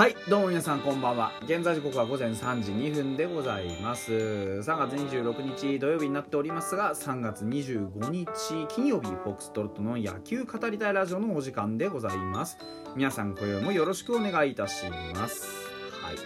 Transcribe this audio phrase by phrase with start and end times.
[0.00, 1.30] はいどうも皆さんこんばんは。
[1.42, 4.10] 現在時刻は午前3時2分でございます。
[4.14, 8.26] 3月26日土曜日になっておりますが3月25日
[8.74, 12.56] 金曜日フォックストロットの野球語りたいラジオのお時間でございます。
[12.96, 15.68] 皆さん今宵もよろしくお願いいたします。
[16.02, 16.16] はい。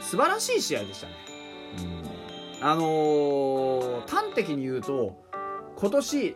[0.00, 1.12] 素晴らしい試合でしたね。
[2.60, 2.66] うん。
[2.66, 5.22] あのー、端的に言うと
[5.76, 6.34] 今年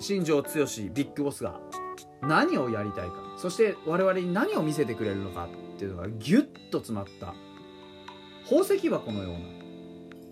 [0.00, 1.58] 新庄剛志ビッグボスが
[2.22, 3.14] 何をやりたいか。
[3.36, 7.34] そして我々に何を見せてくれるのかっていうのがギュッと詰まった。
[8.44, 9.32] 宝石箱のよう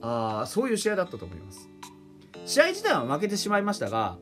[0.05, 0.41] な。
[0.43, 1.69] あそういう試合だったと思います。
[2.47, 4.17] 試合自体は負けてしまいましたが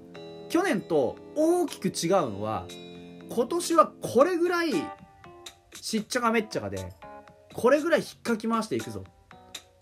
[0.49, 2.67] 去年と大きく違うのは
[3.31, 4.73] 今年はこれぐらい
[5.75, 6.93] しっちゃかめっちゃかで
[7.55, 9.05] これぐらい引っかき回していくぞ。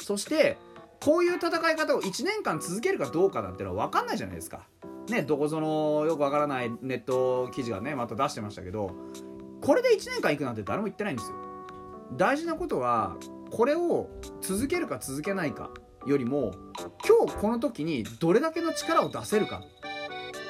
[0.03, 0.59] そして
[1.01, 4.67] こういう戦い方を1年間続けるかどうかなんてのは分かんないじゃないですか。
[5.09, 8.91] ねどこぞのよくわからないネット記事がねまた出してましたけど
[9.61, 11.37] これで1年間行くなんて誰も言ってないんですよ。
[12.13, 13.17] 大事なことは
[13.51, 14.09] これを
[14.41, 15.71] 続けるか続けないか
[16.07, 16.53] よりも
[17.07, 19.63] 今日この時にどれだけの力を出せるか。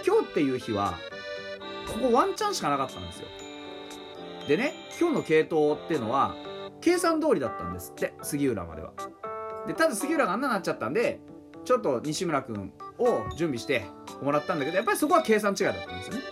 [0.07, 0.95] 今日っていう日は
[1.93, 3.29] ここワンチャンしかなかったんですよ。
[4.49, 6.35] でね今日の継投っていうのは
[6.81, 8.93] 計算通りだったんですって杉浦までは。
[9.67, 11.21] でただ杉浦があんなになっちゃったんで
[11.67, 13.85] ちょっと西村君を準備して
[14.23, 16.23] もらったんだけどやっぱりそこは計算違いだったんですよね。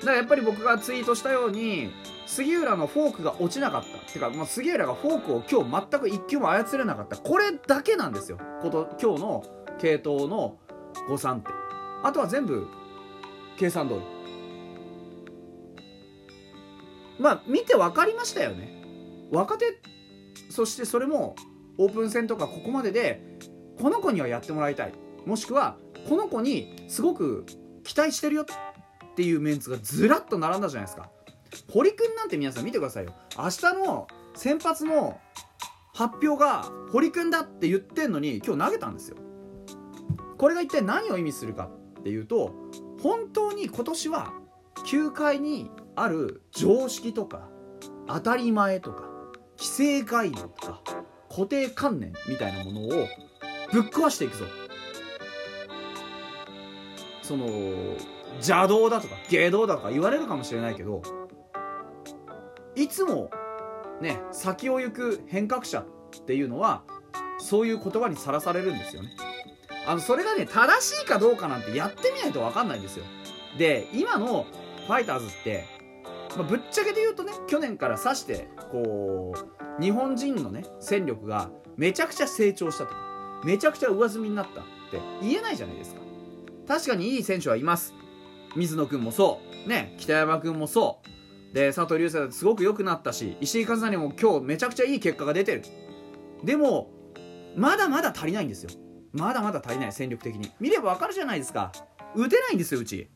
[0.00, 1.90] だからやっぱり僕がツイートしたように
[2.26, 3.88] 杉浦のフォークが落ちなかった。
[3.88, 7.16] ってか、まあ、杉浦がフォークを今日全く1球も操れなかった。
[7.16, 8.38] これだけなんですよ。
[8.62, 9.44] こと今日の
[9.78, 10.58] 系統の
[11.08, 11.48] 誤算って。
[12.04, 12.68] あとは全部
[13.58, 14.00] 計算通り。
[17.18, 18.72] まあ見て分かりましたよね。
[19.32, 19.80] 若手
[20.50, 21.34] そしてそれも
[21.78, 23.33] オープン戦とかここまでで
[23.80, 24.92] この子にはやってもらいたい。
[25.26, 25.76] もしくは
[26.08, 27.46] この子にすごく
[27.82, 31.10] 期待してるよっていうメンツがずらっと並んだじゃないですか。
[31.70, 33.14] 堀君なんて皆さん見てくださいよ。
[33.36, 35.18] 明日の先発の
[35.94, 39.16] 発表が堀君だって言ってんのに今日投げたんですよ。
[40.36, 41.70] これが一体何を意味するか
[42.00, 42.52] っていうと
[43.00, 44.32] 本当に今年は
[44.84, 47.48] 球界にある常識とか
[48.08, 49.04] 当たり前とか
[49.56, 50.82] 既成概念とか
[51.30, 53.06] 固定観念みたいなものを
[53.74, 54.44] ぶっ壊していくぞ。
[57.22, 57.46] その
[58.34, 61.02] 邪道だとか芸道だとか言われるかもしれないけど
[62.76, 63.30] いつも
[64.00, 66.84] ね先を行く変革者っていうのは
[67.38, 69.08] そういう言葉にさらされるんですよね。
[69.86, 73.04] あのそれがね正しいかどうかなんてやってみないと分かんないんですよ。
[73.58, 74.46] で今の
[74.86, 75.64] ファイターズって、
[76.36, 82.94] まあ、ぶっちゃけで言うとね去年から指してこう日本人のね戦力がめちゃくちゃ成長したと。
[82.94, 83.13] か
[83.44, 86.00] めちゃくちゃ上積みになったって言えないじゃないですか。
[86.66, 87.94] 確かにいい選手はいます。
[88.56, 89.68] 水野君もそう。
[89.68, 91.00] ね北山君もそ
[91.50, 91.54] う。
[91.54, 95.62] で佐藤隆星だってすごく良くなったし石井和成も今日めちゃくちゃいい結果が出てる
[96.42, 96.90] でも
[97.56, 98.70] まだまだ足りないんですよ。
[99.12, 100.50] まだまだ足りない戦力的に。
[100.58, 101.70] 見ればわかるじゃないですか。
[102.16, 103.08] 打てないんですようち。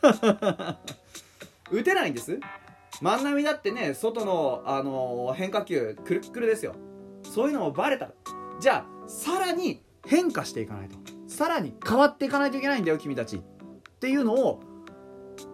[1.72, 2.38] 打てないんです。
[3.02, 6.74] 万波だってね外の、あのー、変化球くるくるですよ。
[7.24, 8.10] そういうのもバレた
[8.60, 10.96] じゃあさらに変化していかないと。
[11.26, 13.38] さらに変わっていかないといけないんだよ君たち。
[13.38, 13.40] っ
[13.98, 14.60] ていうのを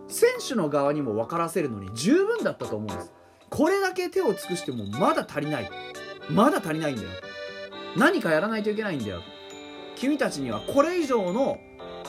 [0.08, 3.14] 選手の側にも分からせるのに十分だったと思うんです。
[3.48, 5.70] これだけ手を尽くしてもまだ足りない。
[6.28, 7.08] まだ足りないんだよ。
[7.96, 9.22] 何かやらないといけないんだよ。
[9.94, 11.58] 君たちにはこれ以上の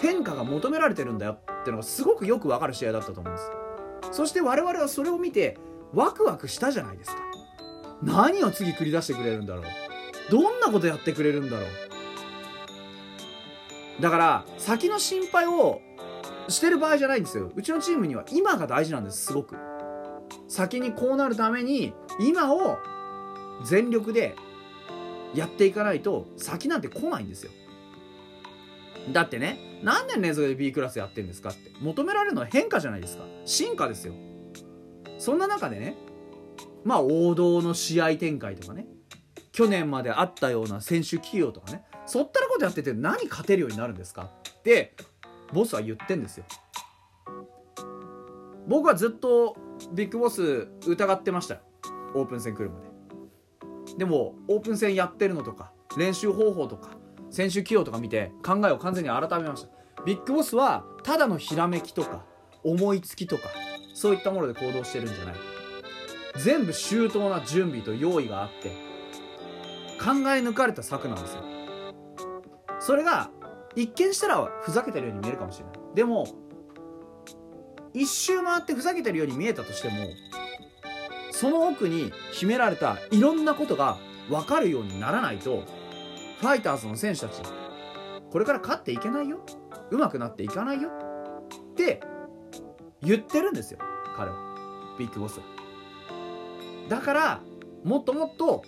[0.02, 1.38] 変化が求められてるんだよ。
[1.62, 3.50] ってのがすごくよく分かる試合だったと思うんです。
[4.12, 5.58] そして我々はそれを見て
[5.94, 7.22] ワクワクしたじゃないですか。
[8.03, 9.87] 何を次繰り出してくれるんだろう。
[10.30, 11.70] どんなことやってくれるんだろう。
[14.02, 15.82] だから先の心配を
[16.50, 17.52] してる場合じゃないんですよ。
[17.56, 19.56] うちのチームには今が大事なんですすごく。
[20.47, 22.78] 先にこうなるために今を
[23.66, 24.35] 全力で
[25.34, 27.52] やっていかないと先なんて来ないんですよ。
[29.12, 31.72] だってね何年連続で B クラスやってんですかって。
[31.82, 33.23] 求められるのは変化じゃないですか。
[33.46, 34.14] 進化ですよ。
[35.18, 35.96] そんな中でね
[36.84, 38.88] まあ王道の試合展開とかね。
[39.58, 41.82] 去年まであったような選手起用とかね。
[42.06, 44.94] そったらことやってて何勝てるようになるんですかって
[45.52, 46.46] ボスは言ってんですよ。
[48.68, 49.58] 僕はずっと
[49.94, 51.62] ビッグボス疑ってましたよ。
[52.14, 53.96] オープン戦来るまで。
[53.98, 56.92] でもオープン戦やってるのとか練習方法とか
[57.32, 59.70] 選手起用とか見て考えを完全に改めました。
[60.06, 62.26] ビッグボスはただのひらめきとか
[62.64, 63.46] 思いつきとか
[63.96, 65.36] そういったもので行動してるんじゃない。
[66.36, 68.86] 全部周到な準備と用意があって
[69.99, 71.44] 考え抜かれた策なんですよ。
[72.79, 73.29] それが
[73.76, 75.73] 一見したらふざけてるように見えるかもしれない。
[75.96, 76.28] でも
[77.94, 79.96] 一周回ってふざけてるように見えたとしても
[81.32, 83.97] その奥に秘められたいろんなことが
[84.29, 85.64] 分かるようにならないと
[86.40, 87.41] ファイターズの選手たち
[88.32, 89.40] これから勝っていけないよ。
[89.90, 90.90] 上手くなっていかないよ。
[90.90, 92.02] って
[93.02, 93.79] 言ってるんですよ
[94.16, 94.96] 彼は。
[94.99, 95.46] ビッグボスは。
[96.90, 97.41] だから
[97.84, 98.64] もっともっと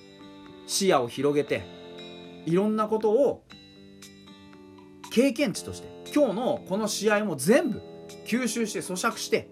[0.69, 1.63] 視野を広げて
[2.45, 3.43] いろんなことを
[5.11, 7.81] 経験値として今日のこの試合も全部
[8.27, 9.49] 吸収して咀嚼して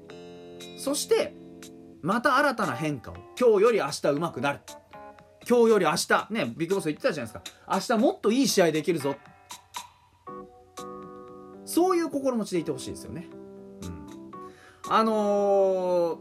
[0.77, 1.33] そして
[2.03, 4.59] また新たな変化を今日より明日上手くなる。
[5.49, 7.57] 今日より明日ねビッグボス言ってたじゃないですか。
[7.67, 9.15] 明日もっといい試合できるぞ。
[11.65, 13.27] そういう心持ちでいてほしいですよね、
[13.83, 14.07] うん、
[14.89, 16.19] あの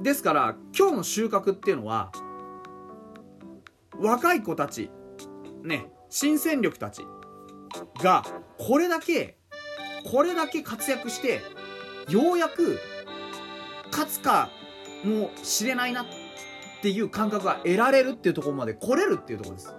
[0.00, 2.10] ー、ですから今日の収穫っていうのは
[4.00, 4.90] 若い子たち
[5.62, 7.02] ね新戦力たち
[8.02, 8.24] が
[8.58, 9.36] これだけ
[10.04, 11.40] これだけ活躍して
[12.08, 12.80] ようやく
[13.92, 14.50] 勝つか
[15.04, 16.06] もしれないなっ
[16.82, 19.74] ていう感覚が得られるっていうところまで来れるっていうところです。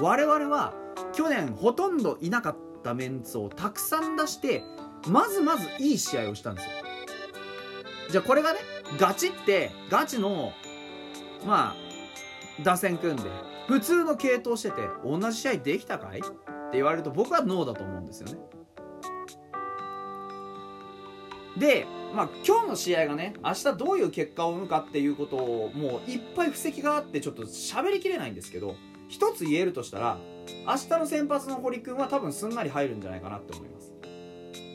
[0.00, 0.74] 我々は
[1.12, 4.62] 去年ほとんどいなかったメンツをたくさん出して
[5.08, 6.70] まずまずいい試合をしたんですよ。
[8.10, 8.60] じゃあこれがね
[8.98, 10.52] ガチってガチの
[11.44, 11.76] まあ
[12.64, 13.22] 打線組んで
[13.68, 16.20] 普通の系統してて同じ試合できたかい？
[16.20, 16.28] って
[16.74, 18.38] 言われると僕はノーだと思うんですよね。
[21.56, 28.74] でまあ、今日の試合がね明日どういう結果を生むかっていうことをもういっぱい布石があってちょっと喋りきれないんですけど
[29.08, 30.18] 一つ言えるとしたら
[30.66, 33.92] 明日の先発の堀君は多分すんなり入るんじゃないかなって思います。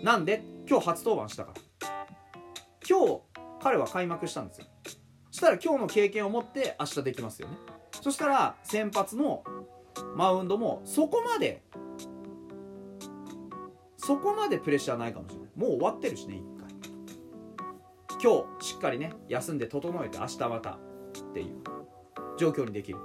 [0.02, 1.62] なんで今日初登板したから。
[2.88, 3.22] 今日
[3.62, 4.68] 彼は開幕したんですよ。
[5.32, 7.58] したら今日の経験を持って明日できますよね。
[8.02, 9.44] そしたら先発の
[10.16, 11.64] マウンドもそこまで
[13.98, 15.50] そこまでプレッシャーないかもしれない。
[15.56, 18.22] もう終わってるしね1回。
[18.22, 20.78] 今日しっかりね休んで整えて明日またっ
[21.34, 21.64] ていう。
[22.38, 23.00] 状況にできる。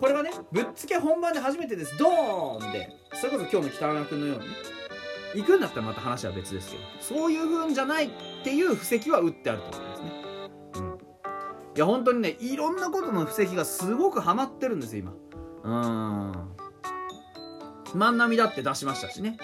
[0.00, 1.96] これはねぶっつけ本番で初めてです。
[1.98, 2.88] ドーンで。
[3.14, 4.54] それこそ今日の北山君のようにね。
[5.34, 6.82] 行くんだったらまた話は別ですけど。
[7.00, 8.10] そういう風じゃないっ
[8.42, 9.78] ていう布石は打ってあると
[11.74, 15.12] いや本当にねいろんなことの布石がすごくハマってるんですよ今。
[15.64, 15.68] う
[17.94, 17.98] ん。
[17.98, 19.36] 万波だって出しましたしね、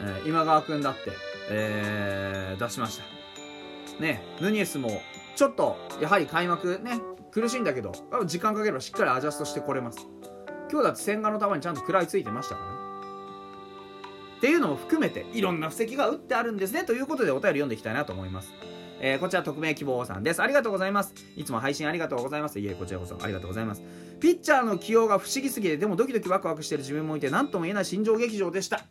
[0.00, 1.12] えー、今川君だって、
[1.50, 3.04] えー、出しました。
[4.02, 4.88] ね、ヌニエスも
[5.36, 7.00] ちょっとやはり開幕ね
[7.30, 7.92] 苦しいんだけど
[8.26, 10.06] 時間かければしっかりアジャストしてこれます。
[10.70, 12.76] 今日だって千賀の球にちゃんと食らいついてましたからね。
[14.38, 18.52] っていうのも含めていろんな布石が打ってあるんですねということでお便り読んでいきたいなと思います。
[19.04, 20.40] えー、こちら匿名希望さんです。
[20.40, 21.12] ありがとうございます。
[21.36, 22.60] いつも配信ありがとうございます。
[22.60, 23.82] いえ、こちらこそありがとうございます。
[24.20, 28.84] ピッチャーの起用が不思議すぎて、でもドキドキワクワクしてる自分もいて、何とも言えない心情劇場でした。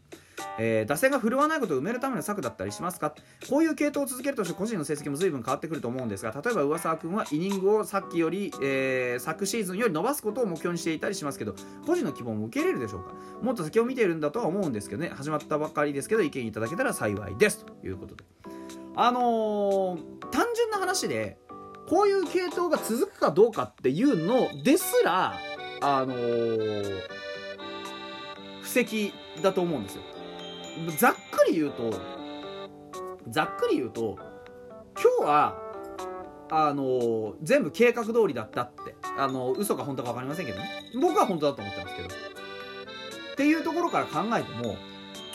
[0.60, 3.16] えー、打線が振るわないことを埋めるための策だったりしますか？
[3.50, 11.56] こういう系統を続けるとして個人の成績も随分変わってくると思うんですが例えば上沢君はイニングをさっきより、えー、昨シーズンより伸ばすことを目標にしていたりしますけど
[11.86, 13.14] 個人の希望も受け入れるでしょうか？
[13.42, 18.24] もっと先を見ているんだとは思うんですけどね始まったばっかりですけど意見いただけたら幸いですということで
[18.96, 21.38] あのー、単純な話で
[21.88, 25.38] こういう系統が続くかどうかっていうのですら
[25.82, 27.02] あのー、
[28.62, 30.04] 布石だと思うんですよ。
[30.98, 31.92] ざっくり言うと
[33.30, 34.18] ざっくり言うと
[35.20, 35.58] 今日は
[36.50, 40.70] あの全部計画通りだったってあの嘘か本当か分かりませんけどね。
[41.02, 42.10] 僕は本当だと思ってますけど。
[42.10, 42.12] っ
[43.36, 44.76] ていうところから考えても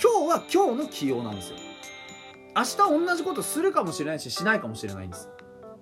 [0.01, 1.57] 今日は今日の起用なんですよ。
[2.57, 5.29] 明日同じことするかもしれないししないかもしれないんです。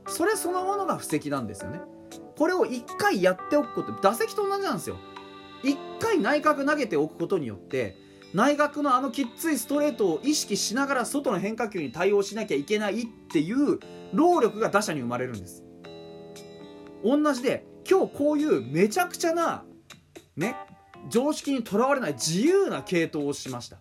[0.08, 1.80] それそのものが布石なんですよね。
[2.36, 4.96] これを1回やっておくこと打席と同じなんですよ。
[5.62, 7.96] 1回内角投げておくことによって
[8.34, 13.78] 内角のあのきっついストレートを意識しながら外の変化球に対応しなきゃいけないっていう
[14.12, 15.62] 労力が打者に生まれるんです。
[17.04, 19.64] 同じで今日こういうめちゃくちゃな
[20.36, 20.56] ね
[21.08, 23.76] 常識にとらわれない自由な系統をしました。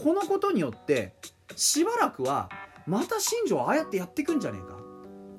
[0.00, 1.14] このことによって
[1.56, 2.48] しばらくは
[2.86, 4.76] また新庄ああやってやっていくんじゃねえか？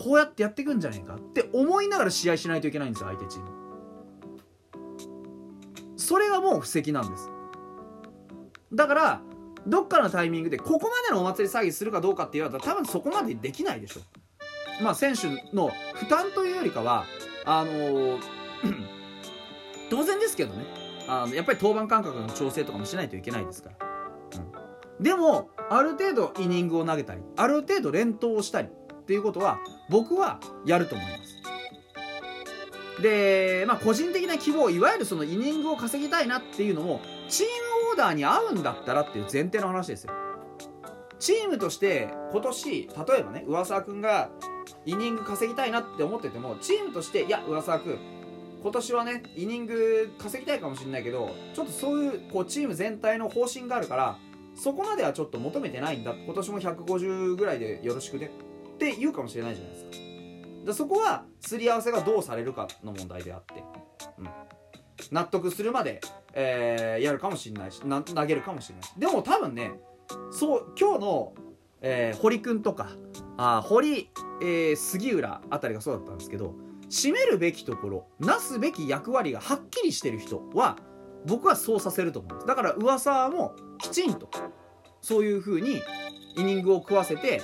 [0.04, 3.50] こうやってやっていくんじゃねえかって思いながら試合しないといけないんですよ相手チーム。
[5.96, 7.30] それがもう布石なんです。
[8.74, 9.22] だから
[9.66, 14.02] どっかのタイミングでここまでのお祭り騒ぎするかどうかって言われたら多分そこまでできないでしょ。
[14.84, 17.06] まあ選手の負担というよりかは
[17.46, 18.20] あのー、
[19.90, 20.66] 当然ですけどね。
[21.10, 23.88] あのやっぱり登板間隔の調整とかもしないといけないですから、
[24.98, 29.60] うん、でもある程度イニングを投げたりある程度連投をしたりっていうことは
[29.90, 33.02] 僕はやると思います。
[33.02, 40.14] でまあ個人的な希望いわゆるそのイニングを稼ぎたいなっていうのもチームオーダーに合うんだったらっていう前提の話ですよ。
[41.20, 44.30] チームとして今年例えばね上沢君が
[44.86, 47.98] イニング稼ぎたいなって思っててもチームとしていや上沢君
[48.62, 54.18] 今年はねイニング稼ぎたいかもしれないけどちょっとそういうこうチーム全体の方針があるから
[54.58, 56.14] そこまではちょっと求めてないんだ。
[56.14, 58.32] 今年も150ぐらいでよろしくね。
[58.76, 60.08] って言うかもしれないじゃないですか。
[60.68, 63.64] だそこはすり合わせがどうされるかの問題であって、
[64.20, 64.30] うん、
[65.12, 66.02] 納得するまで、
[66.34, 69.72] えー、やるかもしれないしな投げるかもしれないでも多分ね
[70.32, 71.34] そう今日の、
[71.82, 72.90] えー、堀君とか
[73.38, 74.10] あ堀、
[74.42, 76.54] えー、杉浦あたりがそうだったんですけど
[76.90, 80.78] 占めるべきところなすべき役割がはっきりしてる人は
[81.26, 82.48] 僕はそうさせると思うんです。
[82.48, 84.30] だから噂もきちんと
[85.02, 85.82] そういう風に
[86.36, 87.42] イニングを食わせて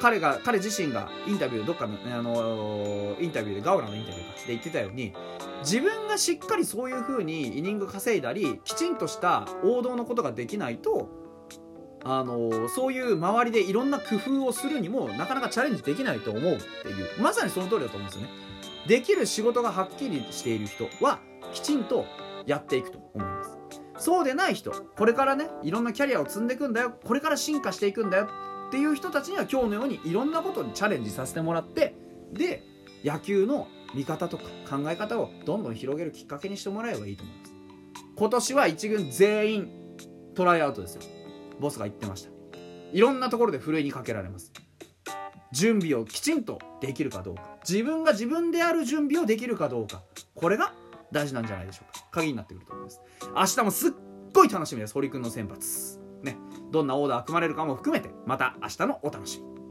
[0.00, 5.12] 彼が彼自身がインタビューどっかの、あのインタビューでガウラのインタビューかで言ってたように
[5.60, 11.08] 自分がしっかりそういう風にイニング稼いだりきちんとした王道のことができないと
[12.04, 17.20] あのそういう周りでいろんな工夫をするにもなかなかチャレンジできないと思うっていう。
[17.20, 18.28] まさにその通りだと思うんですよね。
[18.86, 21.18] できる仕事がはっきりしている人は
[21.52, 22.06] きちんと
[22.48, 23.58] やっていくと思います。
[23.98, 26.94] そうでない人これからねいろんなキャリアを積んでいくんだよ。
[27.04, 28.28] これから進化していくんだよ。
[28.68, 31.94] っていう人たちには今日のようにいろんなことにチャレンジさせてもらって
[32.32, 32.62] で
[33.04, 37.54] 野球の見方とか考え方をどんどん広げるきっかけにしてもらえばいいと思います。
[38.16, 39.70] 今年は1軍全員
[40.34, 41.02] トライアウトですよ。
[41.60, 42.30] ボスが言ってました。
[42.92, 44.52] いろんなところでふるいにかけられます。
[45.52, 47.56] 準備をきちんとできるかどうか。
[47.68, 50.02] 自分が自分である準備をできるかどうか。
[50.34, 50.72] これが
[51.10, 51.97] 大事なんじゃないでしょうか。
[52.18, 53.00] 鍵になってくると思います。
[53.34, 53.92] 明日もすっ
[54.32, 54.94] ごい楽しみです。
[54.94, 56.00] 堀君の先発。
[56.22, 56.36] ね。
[56.70, 59.57] どんなオーダー組まれるかも含めてまた明日のお楽しみ。